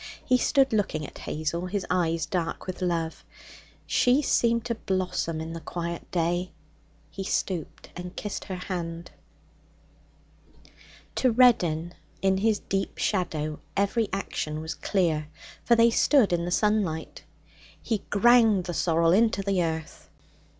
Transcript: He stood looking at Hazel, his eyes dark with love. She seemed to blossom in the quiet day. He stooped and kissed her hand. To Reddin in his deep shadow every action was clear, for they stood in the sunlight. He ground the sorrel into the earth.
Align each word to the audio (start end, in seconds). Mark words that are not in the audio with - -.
He 0.25 0.39
stood 0.39 0.73
looking 0.73 1.05
at 1.05 1.19
Hazel, 1.19 1.67
his 1.67 1.85
eyes 1.91 2.25
dark 2.25 2.65
with 2.65 2.81
love. 2.81 3.23
She 3.85 4.23
seemed 4.23 4.65
to 4.65 4.73
blossom 4.73 5.39
in 5.39 5.53
the 5.53 5.59
quiet 5.59 6.09
day. 6.09 6.53
He 7.11 7.23
stooped 7.23 7.91
and 7.95 8.15
kissed 8.15 8.45
her 8.45 8.55
hand. 8.55 9.11
To 11.17 11.29
Reddin 11.31 11.93
in 12.19 12.37
his 12.39 12.57
deep 12.57 12.97
shadow 12.97 13.59
every 13.77 14.09
action 14.11 14.59
was 14.59 14.73
clear, 14.73 15.27
for 15.63 15.75
they 15.75 15.91
stood 15.91 16.33
in 16.33 16.45
the 16.45 16.49
sunlight. 16.49 17.23
He 17.79 17.99
ground 18.09 18.63
the 18.63 18.73
sorrel 18.73 19.11
into 19.11 19.43
the 19.43 19.63
earth. 19.63 20.09